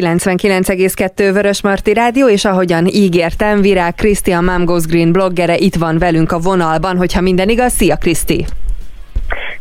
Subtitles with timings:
[0.00, 5.98] 99,2 Vörös Marti Rádió, és ahogyan ígértem, Virág Krisztian Mom Goes Green bloggere itt van
[5.98, 7.72] velünk a vonalban, hogyha minden igaz.
[7.72, 8.46] Szia Kriszti!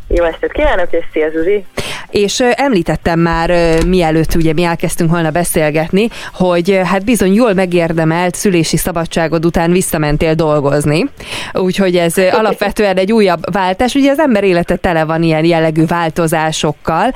[0.07, 1.65] Jó estét kívánok, és szia Zuzi!
[2.12, 3.52] És említettem már,
[3.86, 10.34] mielőtt ugye mi elkezdtünk volna beszélgetni, hogy hát bizony jól megérdemelt szülési szabadságod után visszamentél
[10.34, 11.10] dolgozni.
[11.54, 13.96] Úgyhogy ez alapvetően egy újabb váltás.
[13.96, 17.14] Ugye az ember élete tele van ilyen jellegű változásokkal,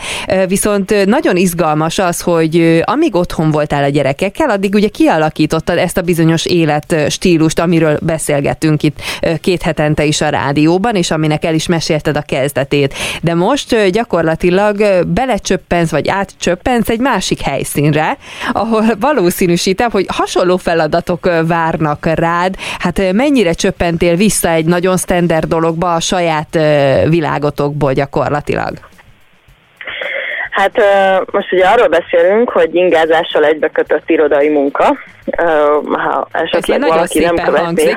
[0.47, 6.01] viszont nagyon izgalmas az, hogy amíg otthon voltál a gyerekekkel, addig ugye kialakítottad ezt a
[6.01, 9.01] bizonyos életstílust, amiről beszélgettünk itt
[9.41, 12.93] két hetente is a rádióban, és aminek el is mesélted a kezdetét.
[13.21, 18.17] De most gyakorlatilag belecsöppensz, vagy átcsöppensz egy másik helyszínre,
[18.51, 22.55] ahol valószínűsítem, hogy hasonló feladatok várnak rád.
[22.79, 26.57] Hát mennyire csöppentél vissza egy nagyon standard dologba a saját
[27.07, 28.71] világotokból gyakorlatilag?
[30.51, 30.81] Hát
[31.31, 34.97] most ugye arról beszélünk, hogy ingázással egybekötött irodai munka,
[35.91, 37.95] ha esetleg valaki nem követné.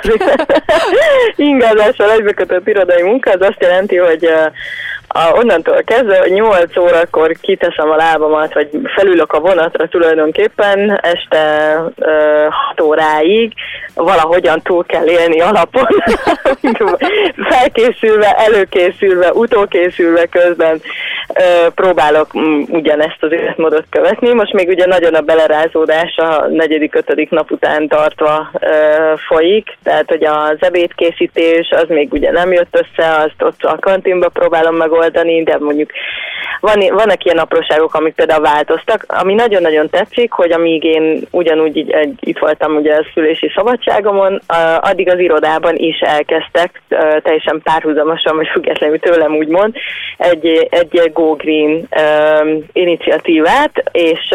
[1.36, 4.28] ingázással egybekötött irodai munka, az azt jelenti, hogy
[5.08, 11.74] a, onnantól kezdve, hogy 8 órakor kiteszem a lábamat, vagy felülök a vonatra tulajdonképpen, este
[11.96, 13.52] ö, 6 óráig
[13.94, 15.86] valahogyan túl kell élni alapon,
[17.50, 20.80] felkészülve, előkészülve, utókészülve közben
[21.34, 24.32] ö, próbálok m, ugyanezt az életmódot követni.
[24.32, 28.68] Most még ugye nagyon a belerázódás a negyedik, ötödik nap után tartva ö,
[29.28, 34.28] folyik, tehát hogy az ebédkészítés az még ugye nem jött össze, azt ott a kantinba
[34.28, 35.90] próbálom megoldani, de mondjuk
[36.60, 39.04] van, vannak ilyen apróságok, amik például változtak.
[39.06, 44.40] Ami nagyon-nagyon tetszik, hogy amíg én ugyanúgy így, egy, itt voltam ugye a szülési szabadságomon,
[44.80, 46.82] addig az irodában is elkezdtek
[47.22, 49.74] teljesen párhuzamosan, vagy függetlenül tőlem úgymond,
[50.16, 51.88] egy, egy Go Green
[52.72, 54.34] iniciatívát, és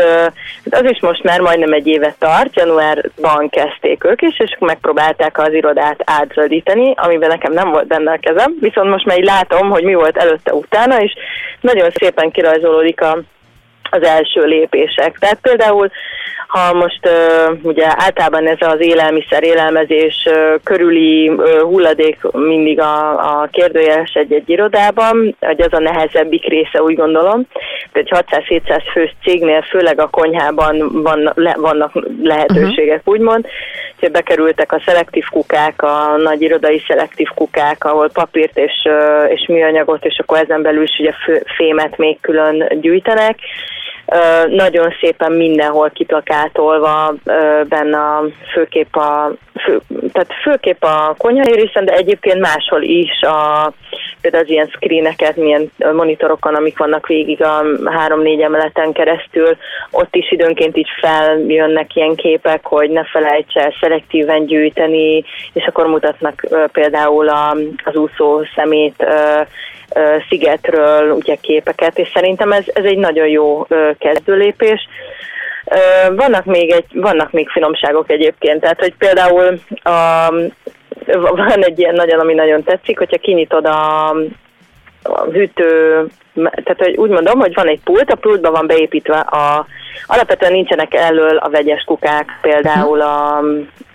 [0.70, 5.54] az is most már majdnem egy éve tart, januárban kezdték ők is, és megpróbálták az
[5.54, 9.84] irodát átzöldíteni, amiben nekem nem volt benne a kezem, viszont most már így látom, hogy
[9.84, 11.14] mi volt előtte utána, és
[11.62, 13.18] nagyon szépen kirajzolódik a,
[13.90, 15.18] az első lépések.
[15.20, 15.92] Tehát például
[16.51, 17.09] ha most
[17.62, 20.29] ugye általában ez az élelmiszer, élelmezés
[20.63, 21.28] körüli
[21.62, 27.47] hulladék mindig a, a kérdőjeles egy-egy irodában, hogy az a nehezebbik része, úgy gondolom.
[27.91, 31.91] Tehát 600-700 fős cégnél, főleg a konyhában van, le, vannak
[32.23, 33.13] lehetőségek, uh-huh.
[33.13, 33.45] úgymond,
[34.00, 38.88] hogy bekerültek a szelektív kukák, a nagy irodai szelektív kukák, ahol papírt és,
[39.28, 41.13] és műanyagot, és akkor ezen belül is ugye
[41.56, 43.39] fémet még külön gyűjtenek,
[44.48, 47.14] nagyon szépen mindenhol kiplakátolva
[47.68, 48.24] benne a
[48.54, 49.32] főképp a
[49.64, 53.72] fő, tehát főképp a konyhai részen, de egyébként máshol is a,
[54.22, 59.58] például az ilyen screeneket, milyen monitorokon, amik vannak végig a három-négy emeleten keresztül,
[59.92, 65.24] ott is időnként így feljönnek ilyen képek, hogy ne felejts el szelektíven gyűjteni,
[65.54, 69.06] és akkor mutatnak például a, az úszó szemét
[70.29, 74.88] szigetről ugye képeket, és szerintem ez, ez egy nagyon jó kezdőlépés.
[76.16, 80.30] Vannak még, egy, vannak még finomságok egyébként, tehát hogy például a,
[81.35, 84.09] van egy ilyen nagyon, ami nagyon tetszik, hogyha kinyitod a,
[85.03, 89.66] a hűtő, tehát hogy úgy mondom, hogy van egy pult, a pultba van beépítve a,
[90.06, 93.44] alapvetően nincsenek elől a vegyes kukák például a,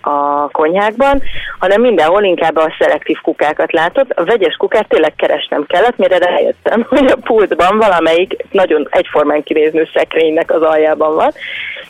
[0.01, 1.21] a konyhákban,
[1.59, 4.05] hanem mindenhol inkább a szelektív kukákat látod.
[4.15, 9.87] A vegyes kukát tényleg keresnem kellett, mire rájöttem, hogy a pultban valamelyik nagyon egyformán kinéző
[9.93, 11.31] szekrénynek az aljában van.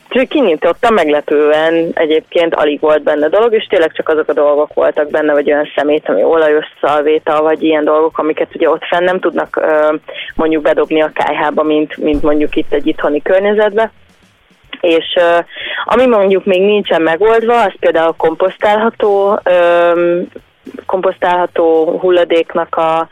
[0.10, 5.10] Úgyhogy kinyitottam, meglepően egyébként alig volt benne dolog, és tényleg csak azok a dolgok voltak
[5.10, 9.20] benne, vagy olyan szemét, ami olajos szalvéta, vagy ilyen dolgok, amiket ugye ott fenn nem
[9.20, 9.66] tudnak
[10.36, 13.92] mondjuk bedobni a kájhába, mint, mint mondjuk itt egy itthoni környezetbe
[14.82, 15.46] és uh,
[15.84, 20.28] ami mondjuk még nincsen megoldva, az például a komposztálható, um,
[20.86, 23.08] komposztálható hulladéknak a,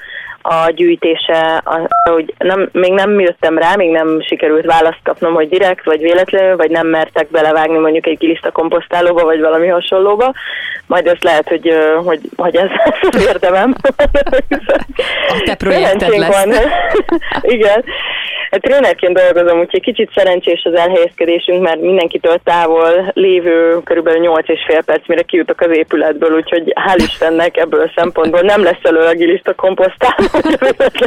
[0.48, 5.50] a gyűjtése, a, hogy nem, még nem jöttem rá, még nem sikerült választ kapnom, hogy
[5.50, 10.34] direkt, vagy véletlenül, vagy nem mertek belevágni mondjuk egy kiliszta komposztálóba, vagy valami hasonlóba.
[10.88, 11.74] Majd ezt lehet, hogy,
[12.04, 12.70] hogy, hogy ez
[13.12, 13.76] az érdemem.
[15.28, 16.46] A te projekted lesz.
[16.46, 16.56] Van.
[17.56, 17.84] Igen.
[18.50, 24.84] Trénerként dolgozom, úgyhogy kicsit szerencsés az elhelyezkedésünk, mert mindenkitől távol lévő körülbelül 8 és fél
[24.84, 29.14] perc, mire kijutok az épületből, úgyhogy hál' Istennek ebből a szempontból nem lesz elő a
[29.14, 30.18] giliszta komposztál,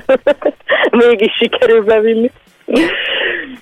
[1.06, 2.30] mégis sikerül bevinni.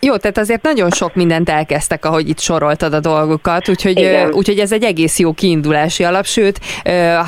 [0.01, 4.73] Jó, tehát azért nagyon sok mindent elkezdtek, ahogy itt soroltad a dolgokat, úgyhogy, úgyhogy ez
[4.73, 6.61] egy egész jó kiindulási alap, sőt,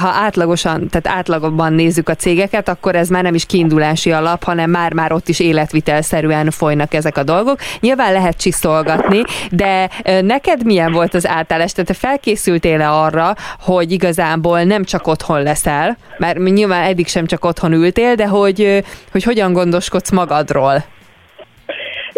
[0.01, 4.71] ha átlagosan, tehát átlagban nézzük a cégeket, akkor ez már nem is kiindulási alap, hanem
[4.71, 7.59] már-már ott is életvitelszerűen folynak ezek a dolgok.
[7.81, 9.89] Nyilván lehet csiszolgatni, de
[10.23, 11.73] neked milyen volt az átállás?
[11.73, 17.45] Tehát te felkészültél-e arra, hogy igazából nem csak otthon leszel, mert nyilván eddig sem csak
[17.45, 20.85] otthon ültél, de hogy, hogy hogyan gondoskodsz magadról?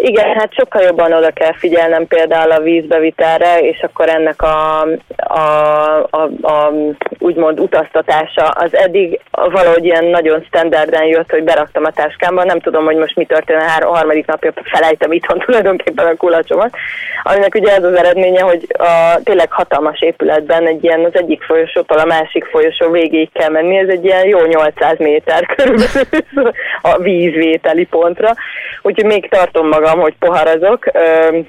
[0.03, 4.81] Igen, hát sokkal jobban oda kell figyelnem például a vízbevitelre, és akkor ennek a,
[5.17, 5.39] a,
[6.09, 6.71] a, a
[7.17, 8.43] úgymond utaztatása.
[8.43, 13.15] Az eddig valahogy ilyen nagyon standarden jött, hogy beraktam a táskámba, nem tudom, hogy most
[13.15, 16.75] mi történt, a három, harmadik napja felejtem itthon tulajdonképpen a kulacsomat,
[17.23, 21.97] aminek ugye ez az eredménye, hogy a tényleg hatalmas épületben egy ilyen az egyik folyosótól
[21.97, 26.51] a másik folyosó végéig kell menni, ez egy ilyen jó 800 méter körülbelül
[26.91, 28.33] a vízvételi pontra,
[28.81, 30.85] úgyhogy még tartom magam magam, hogy poharazok.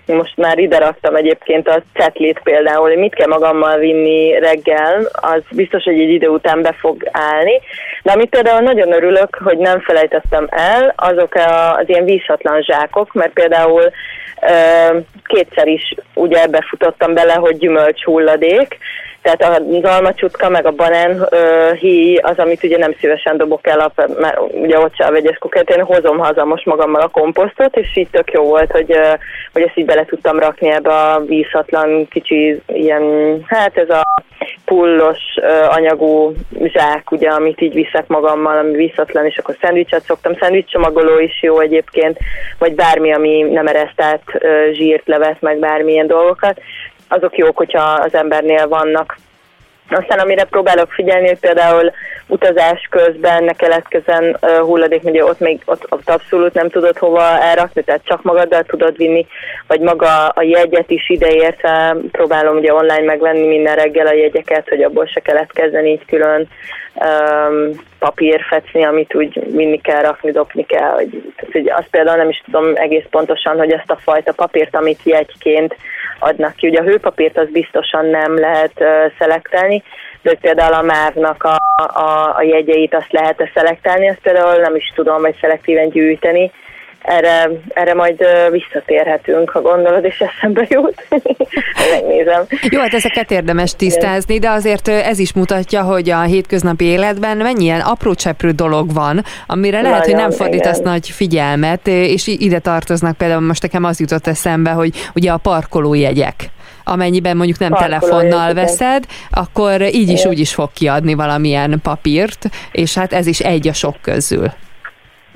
[0.06, 5.42] Most már ide raktam egyébként a cetlit például, hogy mit kell magammal vinni reggel, az
[5.50, 7.60] biztos, hogy egy idő után be fog állni.
[8.02, 11.34] De amit például nagyon örülök, hogy nem felejtettem el, azok
[11.78, 13.90] az ilyen vízhatlan zsákok, mert például
[15.24, 18.78] kétszer is ugye befutottam bele, hogy gyümölcs hulladék,
[19.22, 23.92] tehát az almacsutka meg a banán uh, hí az, amit ugye nem szívesen dobok el,
[24.18, 27.96] mert ugye ott se a vegyes kukát, én hozom haza most magammal a komposztot, és
[27.96, 28.96] így tök jó volt, hogy,
[29.52, 33.02] hogy ezt így bele tudtam rakni ebbe a vízhatlan kicsi ilyen,
[33.46, 34.02] hát ez a
[34.64, 35.18] pullos
[35.68, 36.32] anyagú
[36.64, 41.60] zsák, ugye, amit így viszek magammal, ami vízhatlan, és akkor szendvicset szoktam, szendvicsomagoló is jó
[41.60, 42.18] egyébként,
[42.58, 44.24] vagy bármi, ami nem eresztett
[44.72, 46.60] zsírt, levet, meg bármilyen dolgokat
[47.12, 49.16] azok jók, hogyha az embernél vannak.
[49.88, 51.92] Aztán amire próbálok figyelni, hogy például
[52.26, 57.40] utazás közben ne keletkezzen uh, hulladék, ugye ott még ott, ott abszolút nem tudod hova
[57.40, 59.26] elrakni, tehát csak magaddal tudod vinni,
[59.66, 64.82] vagy maga a jegyet is ideértve próbálom ugye online megvenni minden reggel a jegyeket, hogy
[64.82, 66.48] abból se keletkezzen így külön
[67.98, 70.90] papírfecni, amit úgy vinni kell, rakni, dobni kell.
[70.90, 74.76] Hogy, tehát, hogy azt például nem is tudom egész pontosan, hogy ezt a fajta papírt,
[74.76, 75.76] amit jegyként
[76.18, 76.68] adnak ki.
[76.68, 79.82] Ugye a hőpapírt az biztosan nem lehet uh, szelektelni,
[80.22, 84.76] de hogy például a mávnak a, a, a jegyeit azt lehet-e szelektálni, azt például nem
[84.76, 86.50] is tudom, vagy szelektíven gyűjteni,
[87.02, 91.06] erre, erre majd visszatérhetünk, ha gondolod, és eszembe jut.
[91.92, 92.44] Megnézem.
[92.70, 97.80] Jó, hát ezeket érdemes tisztázni, de azért ez is mutatja, hogy a hétköznapi életben mennyien
[97.80, 100.90] apró cseprő dolog van, amire lehet, Nagyon, hogy nem fordítasz igen.
[100.90, 106.34] nagy figyelmet, és ide tartoznak például most nekem az jutott eszembe, hogy ugye a parkolójegyek
[106.84, 112.48] amennyiben mondjuk nem Parkoló telefonnal veszed, akkor így is úgy is fog kiadni valamilyen papírt,
[112.72, 114.52] és hát ez is egy a sok közül.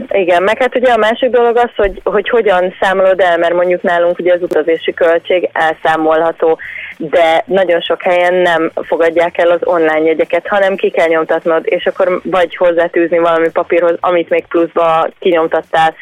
[0.09, 3.83] Igen, meg hát ugye a másik dolog az, hogy, hogy hogyan számolod el, mert mondjuk
[3.83, 6.59] nálunk ugye az utazási költség elszámolható,
[6.97, 11.87] de nagyon sok helyen nem fogadják el az online jegyeket, hanem ki kell nyomtatnod, és
[11.87, 15.95] akkor vagy hozzátűzni valami papírhoz, amit még pluszba kinyomtattál.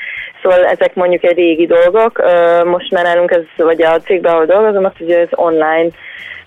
[0.42, 2.22] Szóval ezek mondjuk egy régi dolgok.
[2.64, 5.88] Most már nálunk ez, vagy a cégben, ahol dolgozom, azt ugye ez online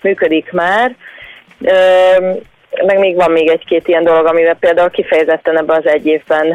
[0.00, 0.94] működik már
[2.70, 6.54] meg még van még egy-két ilyen dolog, amivel például kifejezetten ebben az egy évben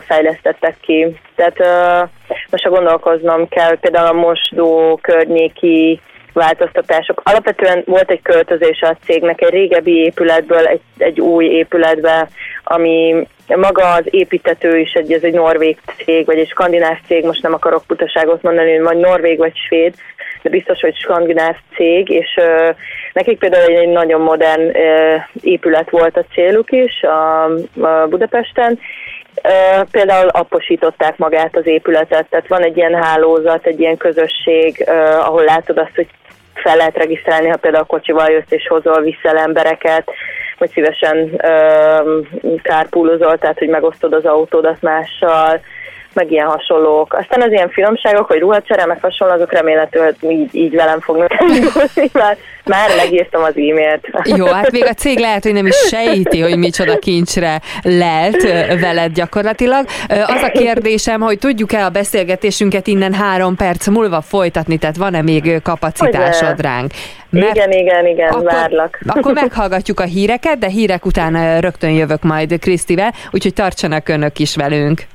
[0.00, 1.16] fejlesztettek ki.
[1.34, 1.58] Tehát
[2.50, 6.00] most a gondolkoznom kell, például a mosdó környéki
[6.32, 7.20] változtatások.
[7.24, 12.28] Alapvetően volt egy költözés a cégnek egy régebbi épületből egy, egy új épületbe,
[12.64, 17.42] ami maga az építető is egy, ez egy norvég cég, vagy egy skandináv cég, most
[17.42, 19.94] nem akarok butaságot mondani, hogy vagy norvég vagy svéd,
[20.42, 22.76] de biztos, hogy skandináv cég, és uh,
[23.12, 24.74] nekik például egy nagyon modern uh,
[25.42, 27.44] épület volt a céluk is a,
[27.86, 28.78] a Budapesten,
[29.90, 34.84] például apposították magát az épületet, tehát van egy ilyen hálózat, egy ilyen közösség,
[35.20, 36.08] ahol látod azt, hogy
[36.54, 40.10] fel lehet regisztrálni, ha például kocsival jössz és hozol, viszel embereket,
[40.58, 41.40] vagy szívesen
[42.62, 45.60] kárpúlozol, tehát hogy megosztod az autódat mással,
[46.14, 47.14] meg ilyen hasonlók.
[47.14, 52.10] Aztán az ilyen finomságok, hogy ruhacsere, meg hasonló, azok remélhetőleg így, így velem fognak elindulni,
[52.12, 54.08] már, már megírtam az e-mailt.
[54.24, 58.42] Jó, hát még a cég lehet, hogy nem is sejti, hogy micsoda kincsre lelt
[58.80, 59.84] veled gyakorlatilag.
[60.08, 65.62] Az a kérdésem, hogy tudjuk-e a beszélgetésünket innen három perc múlva folytatni, tehát van-e még
[65.62, 66.90] kapacitásod ránk?
[67.32, 68.98] Mert igen, igen, igen, akkor, várlak.
[69.06, 74.56] Akkor meghallgatjuk a híreket, de hírek után rögtön jövök majd Krisztivel, úgyhogy tartsanak önök is
[74.56, 75.06] velünk.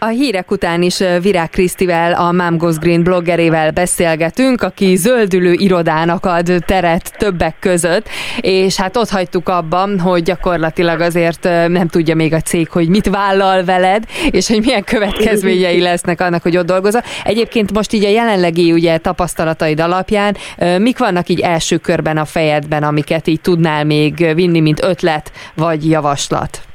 [0.00, 6.26] A hírek után is Virág Krisztivel, a Mom Goes Green bloggerével beszélgetünk, aki zöldülő irodának
[6.26, 8.08] ad teret többek között,
[8.40, 13.08] és hát ott hagytuk abban, hogy gyakorlatilag azért nem tudja még a cég, hogy mit
[13.08, 17.02] vállal veled, és hogy milyen következményei lesznek annak, hogy ott dolgozol.
[17.24, 20.36] Egyébként most így a jelenlegi ugye tapasztalataid alapján
[20.78, 25.90] mik vannak így első körben a fejedben, amiket így tudnál még vinni, mint ötlet vagy
[25.90, 26.67] javaslat?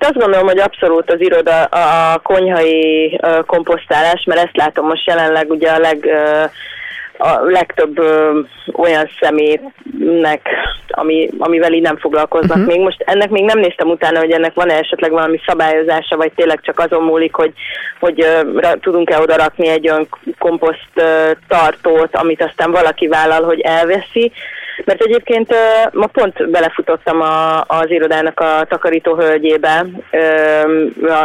[0.00, 5.50] Hát azt gondolom, hogy abszolút az iroda a konyhai komposztálás, mert ezt látom most jelenleg
[5.50, 6.08] ugye a leg
[7.18, 8.40] a legtöbb ö,
[8.72, 10.48] olyan személynek,
[10.88, 12.72] ami, amivel így nem foglalkoznak uh-huh.
[12.72, 12.80] még.
[12.80, 16.78] Most ennek még nem néztem utána, hogy ennek van-e esetleg valami szabályozása, vagy tényleg csak
[16.78, 17.52] azon múlik, hogy,
[18.00, 20.08] hogy ö, ra, tudunk-e oda rakni egy olyan
[20.38, 24.32] komposzt ö, tartót, amit aztán valaki vállal, hogy elveszi.
[24.84, 25.54] Mert egyébként
[25.92, 29.86] ma pont belefutottam a, az irodának a takarító hölgyébe,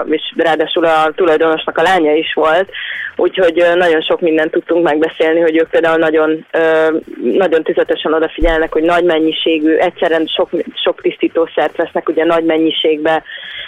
[0.10, 2.70] és ráadásul a tulajdonosnak a lánya is volt,
[3.16, 6.46] úgyhogy nagyon sok mindent tudtunk megbeszélni, hogy ők például nagyon,
[7.22, 10.50] nagyon tüzetesen odafigyelnek, hogy nagy mennyiségű, egyszerűen sok,
[10.84, 13.24] sok tisztítószert vesznek ugye nagy mennyiségbe,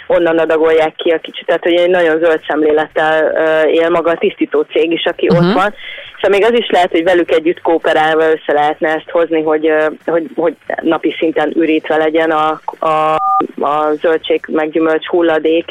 [0.06, 3.32] onnan adagolják ki a kicsit, tehát hogy egy nagyon zöld szemlélettel
[3.66, 5.48] él maga a tisztító cég is, aki uh-huh.
[5.48, 5.74] ott van,
[6.22, 9.72] Szóval még az is lehet, hogy velük együtt kooperálva össze lehetne ezt hozni, hogy,
[10.06, 13.14] hogy, hogy napi szinten ürítve legyen a, a,
[13.60, 15.64] a zöldség meg gyümölcs hulladék.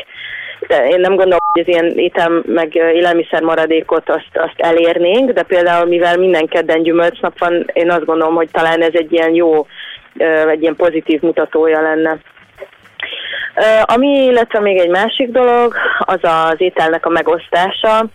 [0.67, 5.43] De én nem gondolom, hogy az ilyen étel meg élelmiszer maradékot azt, azt elérnénk, de
[5.43, 9.67] például mivel minden kedden gyümölcsnap van, én azt gondolom, hogy talán ez egy ilyen jó,
[10.50, 12.17] egy ilyen pozitív mutatója lenne.
[13.81, 18.05] Ami, illetve még egy másik dolog, az az ételnek a megosztása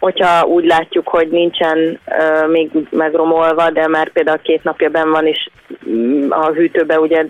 [0.00, 5.26] hogyha úgy látjuk, hogy nincsen uh, még megromolva, de már például két napja ben van
[5.26, 5.50] is
[5.88, 7.26] mm, a hűtőbe, ugye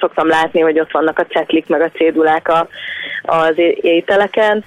[0.00, 2.68] szoktam látni, hogy ott vannak a cetlik, meg a cédulák a,
[3.22, 4.64] az ételeken,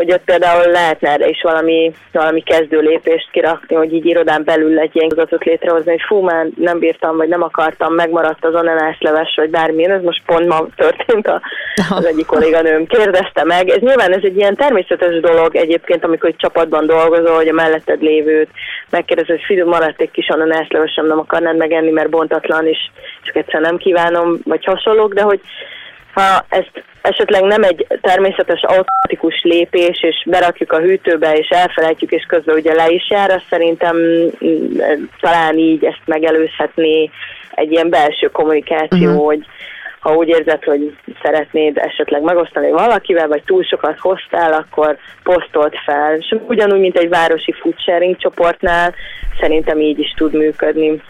[0.00, 4.78] hogy ott például lehetne erre is valami, valami kezdő lépést kirakni, hogy így irodán belül
[4.78, 9.34] egy ilyen igazatot létrehozni, hogy fú, már nem bírtam, vagy nem akartam, megmaradt az ananászleves,
[9.36, 11.40] vagy bármilyen, ez most pont ma történt, a,
[11.90, 13.68] az egyik kolléganőm kérdezte meg.
[13.68, 18.02] Ez nyilván ez egy ilyen természetes dolog egyébként, amikor egy csapatban dolgozol, hogy a melletted
[18.02, 18.50] lévőt
[18.90, 22.90] megkérdezed, hogy figyelj, maradt egy kis ananászlevesem, nem akarnád megenni, mert bontatlan is,
[23.22, 25.40] csak egyszer nem kívánom, vagy hasonlók, de hogy
[26.12, 32.24] ha ezt esetleg nem egy természetes automatikus lépés, és berakjuk a hűtőbe, és elfelejtjük, és
[32.24, 34.78] közben ugye le is jár, azt szerintem mm,
[35.20, 37.10] talán így ezt megelőzhetné
[37.50, 39.24] egy ilyen belső kommunikáció, uh-huh.
[39.24, 39.46] hogy
[40.00, 46.16] ha úgy érzed, hogy szeretnéd esetleg megosztani valakivel, vagy túl sokat hoztál, akkor posztolt fel.
[46.16, 48.94] És ugyanúgy, mint egy városi food sharing csoportnál,
[49.40, 51.02] szerintem így is tud működni.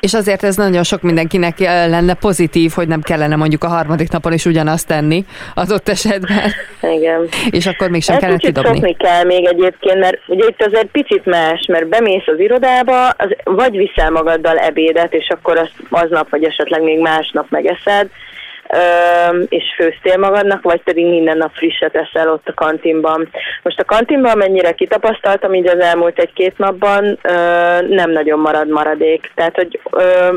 [0.00, 4.10] És azért ez nagyon sok mindenkinek eh, lenne pozitív, hogy nem kellene mondjuk a harmadik
[4.10, 5.24] napon is ugyanazt tenni
[5.54, 6.52] adott esetben.
[6.98, 7.28] Igen.
[7.50, 8.74] És akkor mégsem kellene kidobni.
[8.74, 13.28] Szokni kell még egyébként, mert ugye itt azért picit más, mert bemész az irodába, az,
[13.44, 18.08] vagy viszel magaddal ebédet, és akkor azt aznap, vagy esetleg még másnap megeszed,
[19.48, 23.28] és főztél magadnak, vagy pedig minden nap frisset eszel ott a kantinban.
[23.62, 27.18] Most a kantinban mennyire kitapasztaltam így az elmúlt egy-két napban,
[27.88, 29.30] nem nagyon marad maradék.
[29.34, 29.80] Tehát, hogy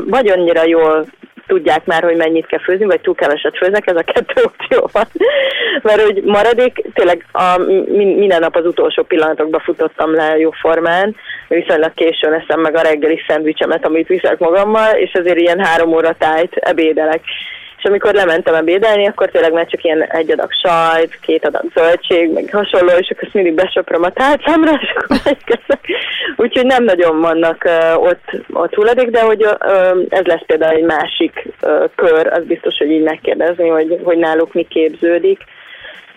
[0.06, 1.06] vagy annyira jól
[1.50, 5.06] tudják már, hogy mennyit kell főzni, vagy túl keveset főznek, ez a kettő opció van.
[5.82, 7.58] Mert hogy maradék, tényleg a,
[8.16, 11.16] minden nap az utolsó pillanatokban futottam le jóformán,
[11.48, 16.14] viszonylag későn eszem meg a reggeli szendvicsemet, amit viszek magammal, és azért ilyen három óra
[16.18, 17.22] tájt ebédelek
[17.82, 22.32] és amikor lementem ebédelni, akkor tényleg már csak ilyen egy adag sajt, két adag zöldség,
[22.32, 25.80] meg hasonló, és akkor ezt mindig besöpröm a tálcámra, és akkor megkezdek.
[26.36, 30.84] Úgyhogy nem nagyon vannak uh, ott, ott hulladék, de hogy uh, ez lesz például egy
[30.84, 35.40] másik uh, kör, az biztos, hogy így megkérdezni, hogy, hogy náluk mi képződik.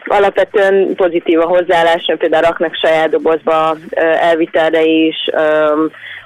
[0.05, 3.77] Alapvetően pozitív a hozzáállás, például raknak saját dobozba
[4.20, 5.15] elvitelre is,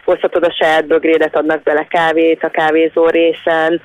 [0.06, 3.82] hozhatod a saját bögrédet, adnak bele kávét a kávézó részen,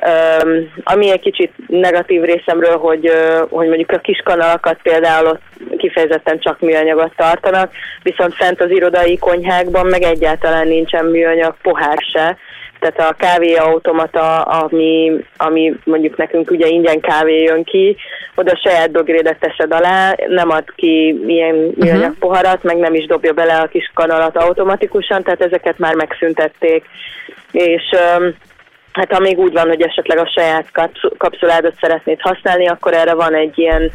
[0.00, 3.10] Um, ami egy kicsit negatív részemről, hogy,
[3.50, 5.42] hogy mondjuk a kis kanalakat például ott
[5.76, 12.36] kifejezetten csak műanyagot tartanak, viszont fent az irodai konyhákban meg egyáltalán nincsen műanyag pohár se,
[12.78, 17.96] tehát a kávéautomata, ami, ami mondjuk nekünk ugye ingyen kávé jön ki,
[18.34, 22.18] oda saját bögrédet teszed alá, nem ad ki ilyen műanyag uh-huh.
[22.18, 26.84] poharat, meg nem is dobja bele a kis kanalat automatikusan, tehát ezeket már megszüntették.
[27.52, 27.82] És
[28.18, 28.34] um,
[28.92, 33.34] Hát ha még úgy van, hogy esetleg a saját kapszuládat szeretnéd használni, akkor erre van
[33.34, 33.90] egy ilyen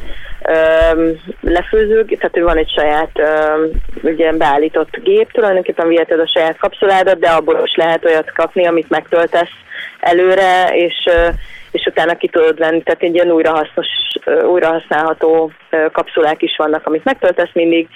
[0.92, 3.70] öm, lefőző, tehát van egy saját öm,
[4.02, 8.90] ugye beállított gép, tulajdonképpen viheted a saját kapszuládat, de abból is lehet olyat kapni, amit
[8.90, 9.52] megtöltesz
[10.00, 11.10] előre, és
[11.74, 13.88] és utána ki tudod venni, tehát egy ilyen újrahasznos,
[14.46, 15.51] újra használható
[15.92, 17.88] kapszulák is vannak, amit megtöltesz mindig,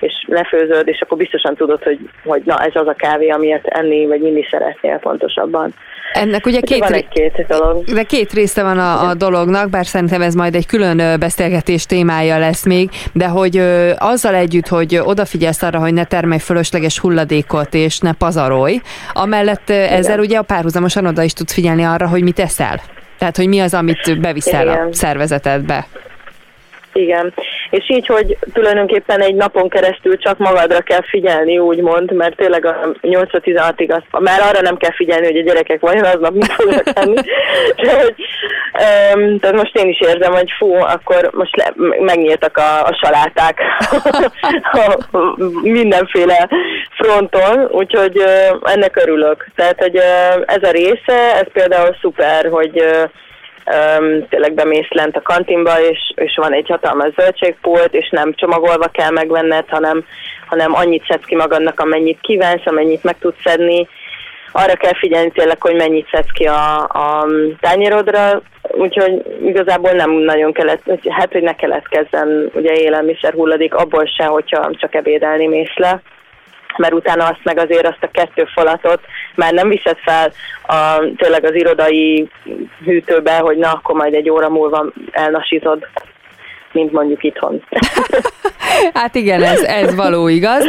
[0.00, 4.06] és lefőzöd, és akkor biztosan tudod, hogy, hogy na ez az a kávé, amiért enni,
[4.06, 5.74] vagy minni szeretnél pontosabban.
[6.12, 7.84] Ennek ugye két, van egy két dolog.
[7.84, 12.38] De két része van a, a dolognak, bár szerintem ez majd egy külön beszélgetés témája
[12.38, 13.56] lesz még, de hogy
[13.98, 18.80] azzal együtt, hogy odafigyelsz arra, hogy ne termelj fölösleges hulladékot, és ne pazarolj,
[19.12, 19.88] amellett Igen.
[19.88, 22.80] ezzel ugye párhuzamosan oda is tudsz figyelni arra, hogy mit eszel.
[23.18, 24.88] Tehát, hogy mi az, amit beviszel Igen.
[24.88, 25.86] a szervezetedbe.
[26.92, 27.34] Igen,
[27.74, 32.76] és így, hogy tulajdonképpen egy napon keresztül csak magadra kell figyelni, úgymond, mert tényleg a
[33.02, 37.14] 8-16-ig az, már arra nem kell figyelni, hogy a gyerekek vajon aznap mit fognak tenni.
[37.82, 38.14] De, hogy,
[39.14, 43.60] um, tehát most én is érzem, hogy fú, akkor most le, megnyíltak a, a saláták
[45.62, 46.48] mindenféle
[46.96, 49.46] fronton, úgyhogy uh, ennek örülök.
[49.56, 53.10] Tehát, hogy uh, ez a része, ez például szuper, hogy uh,
[53.66, 58.86] um, tényleg bemész lent a kantinba, és, és van egy hatalmas zöldségpult, és nem csomagolva
[58.86, 60.04] kell megvenned, hanem,
[60.46, 63.88] hanem annyit szedsz ki magadnak, amennyit kívánsz, amennyit meg tudsz szedni.
[64.52, 67.26] Arra kell figyelni tényleg, hogy mennyit szedsz ki a, a
[67.60, 74.24] tányérodra, úgyhogy igazából nem nagyon kellett, hát hogy ne keletkezzen ugye élelmiszer hulladék, abból se,
[74.24, 76.02] hogyha csak ebédelni mész le
[76.76, 79.00] mert utána azt meg azért azt a kettő falatot
[79.36, 80.32] már nem viszed fel
[80.66, 82.28] a, tényleg az irodai
[82.84, 85.86] hűtőbe, hogy na, akkor majd egy óra múlva elnasítod
[86.74, 87.62] mint mondjuk itthon.
[88.94, 90.64] hát igen, ez, ez való igaz,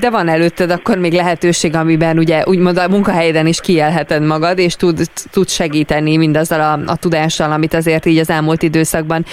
[0.00, 4.76] de van előtted akkor még lehetőség, amiben ugye úgymond a munkahelyeden is kielheted magad, és
[4.76, 9.24] tud, tud segíteni mindazzal a, a tudással, amit azért így az elmúlt időszakban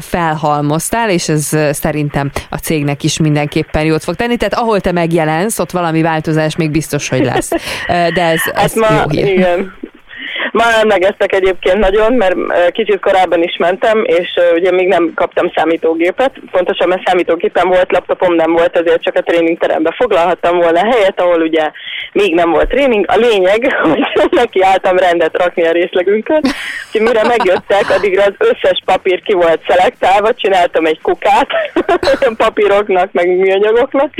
[0.00, 4.36] felhalmoztál, és ez szerintem a cégnek is mindenképpen jót fog tenni.
[4.36, 7.50] Tehát ahol te megjelensz, ott valami változás még biztos, hogy lesz.
[7.86, 9.26] De ez, hát ez ma, jó hír.
[9.26, 9.72] Igen,
[10.52, 12.36] már emlegeztek egyébként nagyon, mert
[12.72, 18.34] kicsit korábban is mentem, és ugye még nem kaptam számítógépet, pontosan mert számítógépem volt, laptopom
[18.34, 21.70] nem volt, ezért csak a tréningterembe foglalhattam volna helyet, ahol ugye
[22.12, 23.04] még nem volt tréning.
[23.08, 26.40] A lényeg, hogy neki álltam rendet rakni a részlegünkön,
[26.92, 31.48] hogy mire megjöttek, addigra az összes papír ki volt szelektálva, csináltam egy kukát
[32.44, 34.14] papíroknak, meg műanyagoknak,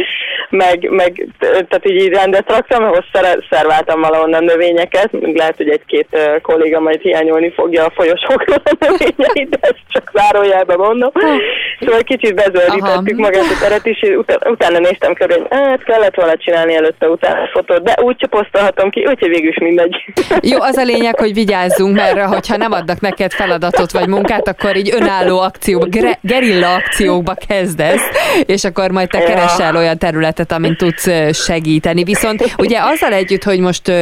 [0.51, 3.05] meg, meg tehát így rendet raktam, ahhoz
[3.51, 9.59] szerváltam valahonnan növényeket, lehet, hogy egy-két kolléga majd hiányolni fogja a folyosókról a növényeit, de
[9.61, 11.11] ezt csak zárójelben mondom.
[11.81, 16.37] Szóval kicsit bezöldítettük magát a teret is, és utána, néztem körül, hogy hát kellett volna
[16.37, 20.05] csinálni előtte utána fotót, de úgy csaposztalhatom ki, úgyhogy végül is mindegy.
[20.53, 24.77] Jó, az a lényeg, hogy vigyázzunk, mert hogyha nem adnak neked feladatot vagy munkát, akkor
[24.77, 25.87] így önálló akcióba,
[26.21, 28.03] gerilla akciókba kezdesz,
[28.47, 29.27] és akkor majd te ja.
[29.27, 31.09] keresel olyan területet, amin tudsz
[31.45, 32.05] segíteni.
[32.05, 33.93] Viszont ugye azzal együtt, hogy most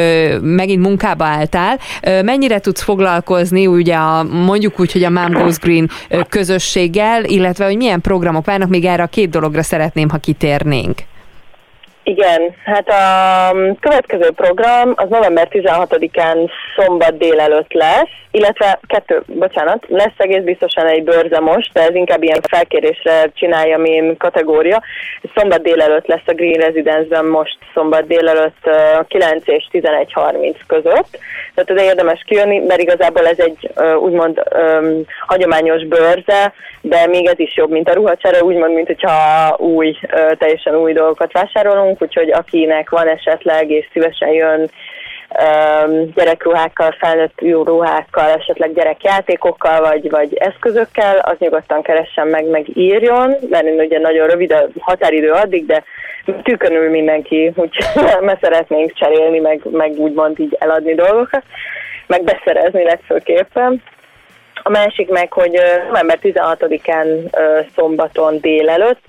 [0.41, 1.79] megint munkába álltál,
[2.25, 5.91] mennyire tudsz foglalkozni ugye a, mondjuk úgy, hogy a Mom Goes Green
[6.29, 10.99] közösséggel, illetve hogy milyen programok várnak, még erre a két dologra szeretném, ha kitérnénk.
[12.03, 20.17] Igen, hát a következő program az november 16-án szombat délelőtt lesz, illetve kettő, bocsánat, lesz
[20.17, 24.83] egész biztosan egy bőrze most, de ez inkább ilyen felkérésre csinálja én kategória.
[25.35, 28.71] Szombat délelőtt lesz a Green Residence-ben most szombat délelőtt
[29.09, 31.19] 9 és 11.30 között.
[31.55, 34.43] Tehát ez érdemes kijönni, mert igazából ez egy úgymond
[35.27, 39.97] hagyományos bőrze, de még ez is jobb, mint a ruhacsere, úgymond, mint hogyha új,
[40.39, 44.71] teljesen új dolgokat vásárolunk, úgyhogy akinek van esetleg és szívesen jön
[46.15, 53.67] gyerekruhákkal, felnőtt ruhákkal, esetleg gyerekjátékokkal, vagy, vagy eszközökkel, az nyugodtan keressen meg, meg írjon, mert
[53.79, 55.85] ugye nagyon rövid a határidő addig, de
[56.43, 61.43] tükönül mindenki, úgyhogy mert szeretnénk cserélni, meg, meg úgymond így eladni dolgokat,
[62.07, 63.83] meg beszerezni legfőképpen.
[64.63, 67.07] A másik meg, hogy november 16-án
[67.77, 69.01] szombaton délelőtt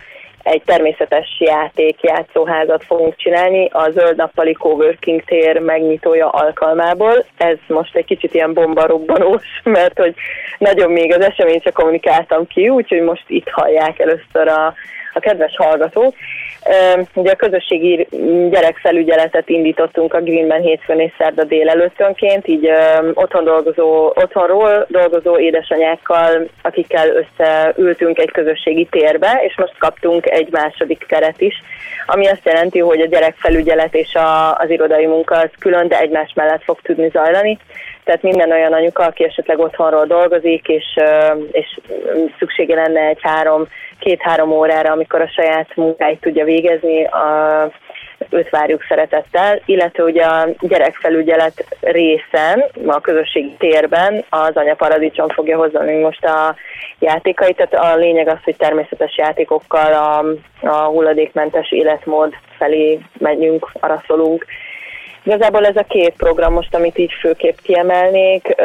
[0.43, 7.25] egy természetes játék játszóházat fogunk csinálni a Zöld Nappali Coworking tér megnyitója alkalmából.
[7.37, 10.13] Ez most egy kicsit ilyen bombarobbanós, mert hogy
[10.57, 14.73] nagyon még az eseményt csak kommunikáltam ki, úgyhogy most itt hallják először a,
[15.13, 16.15] a kedves hallgatók.
[17.13, 18.07] Ugye a közösségi
[18.49, 22.69] gyerekfelügyeletet indítottunk a Greenben hétfőn és szerda délelőttönként, így
[23.13, 31.05] otthon dolgozó, otthonról dolgozó édesanyákkal, akikkel összeültünk egy közösségi térbe, és most kaptunk egy második
[31.07, 31.61] teret is,
[32.05, 36.31] ami azt jelenti, hogy a gyerekfelügyelet és a, az irodai munka az külön, de egymás
[36.35, 37.57] mellett fog tudni zajlani.
[38.11, 40.85] Tehát minden olyan anyuka, aki esetleg otthonról dolgozik, és,
[41.51, 41.79] és
[42.39, 43.67] szüksége lenne egy három,
[43.99, 47.71] két-három órára, amikor a saját munkáit tudja végezni, a,
[48.29, 55.99] őt várjuk szeretettel, illetve ugye a gyerekfelügyelet részen, a közösségi térben az anyaparadicsom fogja hozni
[55.99, 56.55] most a
[56.99, 60.25] játékait, tehát a lényeg az, hogy természetes játékokkal a,
[60.67, 64.45] a hulladékmentes életmód felé megyünk, araszolunk.
[65.23, 68.55] Igazából ez a két program most, amit így főképp kiemelnék,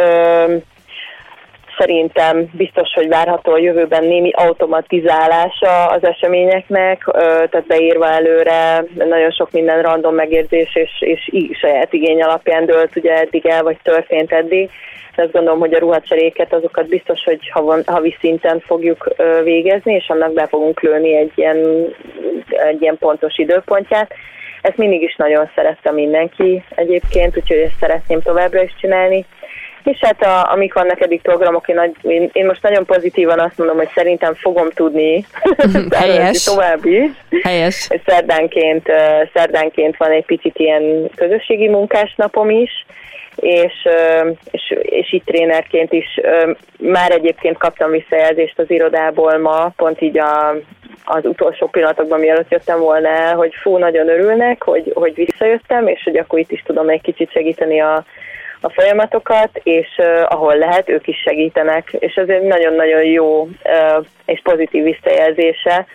[1.79, 7.05] Szerintem biztos, hogy várható a jövőben némi automatizálása az eseményeknek,
[7.51, 13.13] tehát beírva előre nagyon sok minden random megérzés és, és saját igény alapján dőlt ugye
[13.21, 14.71] eddig el, vagy történt eddig.
[15.17, 17.53] Azt gondolom, hogy a ruhacseréket azokat biztos, hogy
[17.87, 19.09] havi szinten fogjuk
[19.43, 21.57] végezni, és annak be fogunk lőni egy ilyen,
[22.49, 24.13] egy ilyen pontos időpontját.
[24.67, 29.27] Ezt mindig is nagyon szerette mindenki egyébként, úgyhogy ezt szeretném továbbra is csinálni
[29.87, 33.77] és hát a, amik vannak eddig programok, én, én, én most nagyon pozitívan azt mondom,
[33.77, 35.25] hogy szerintem fogom tudni
[35.91, 36.45] Helyes.
[36.45, 37.11] tovább is.
[37.43, 37.89] Helyes.
[38.07, 38.87] Szerdánként,
[39.35, 42.87] szerdánként van egy picit ilyen közösségi munkásnapom is,
[43.37, 43.89] és,
[44.51, 46.21] és, és itt trénerként is
[46.79, 50.55] már egyébként kaptam visszajelzést az irodából ma, pont így a,
[51.05, 56.03] az utolsó pillanatokban, mielőtt jöttem volna el, hogy fú, nagyon örülnek, hogy, hogy visszajöttem, és
[56.05, 58.05] hogy akkor itt is tudom egy kicsit segíteni a,
[58.61, 64.05] a folyamatokat, és uh, ahol lehet, ők is segítenek, és ez egy nagyon-nagyon jó uh,
[64.25, 65.87] és pozitív visszajelzése.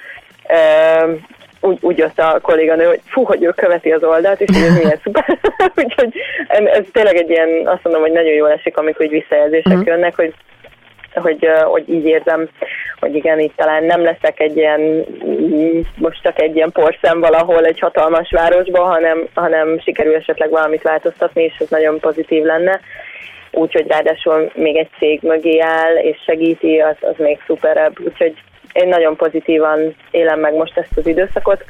[0.50, 1.20] Uh,
[1.62, 4.78] úgy, úgy jött a kolléganő, hogy fú, hogy ő követi az oldalt, és hogy ez
[4.78, 5.40] milyen szuper.
[5.76, 6.14] Úgyhogy
[6.48, 9.88] ez tényleg egy ilyen, azt mondom, hogy nagyon jól esik, amikor visszajelzések uh-huh.
[9.88, 10.34] jönnek, hogy
[11.14, 12.50] hogy, hogy így érzem,
[13.00, 15.06] hogy igen, itt talán nem leszek egy ilyen,
[15.96, 21.44] most csak egy ilyen porszem valahol egy hatalmas városban, hanem, hanem sikerül esetleg valamit változtatni,
[21.44, 22.80] és ez nagyon pozitív lenne.
[23.52, 28.00] Úgyhogy ráadásul még egy cég mögé áll, és segíti, az, az még szuperebb.
[28.00, 28.34] Úgyhogy
[28.74, 31.66] én nagyon pozitívan élem meg most ezt az időszakot,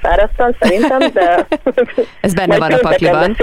[0.00, 1.46] fáradtan szerintem, de...
[2.20, 3.36] Ez benne van a pakliban.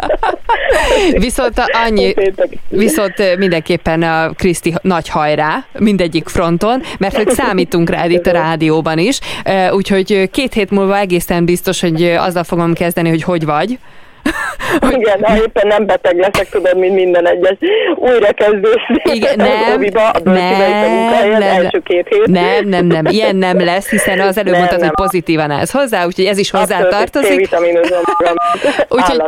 [1.12, 2.14] viszont annyi,
[2.68, 8.98] viszont mindenképpen a Kriszti nagy hajrá mindegyik fronton, mert hogy számítunk rád itt a rádióban
[8.98, 9.18] is,
[9.70, 13.78] úgyhogy két hét múlva egészen biztos, hogy azzal fogom kezdeni, hogy hogy vagy,
[14.98, 17.56] igen, ha éppen nem beteg leszek, tudod, mint minden egyes
[17.96, 18.82] újrakezdés.
[19.02, 20.34] Igen, nem, Oviba, a nem,
[21.30, 22.26] nem, első két hét.
[22.26, 24.88] Nem, nem, nem, ilyen nem lesz, hiszen az előbb nem, mondtad, nem.
[24.88, 27.48] hogy pozitívan állsz hozzá, úgyhogy ez is hozzá tartozik.
[28.88, 29.22] Úgyhogy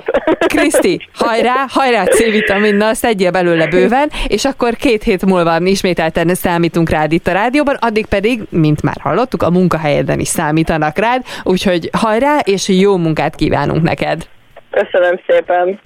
[0.46, 7.12] Kriszti, hajrá, hajrá C-vitaminnal, szedjél belőle bőven, és akkor két hét múlva ismételten számítunk rád
[7.12, 12.38] itt a rádióban, addig pedig, mint már hallottuk, a munkahelyeden is számítanak rád, úgyhogy hajrá,
[12.44, 14.26] és jó munkát kívánunk neked!
[14.72, 15.80] Köszönöm szépen!